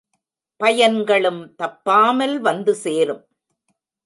பயன் 0.59 0.97
களும் 1.03 1.41
தப்பாமல் 1.57 2.35
வந்து 2.41 2.75
சேரும். 2.75 3.23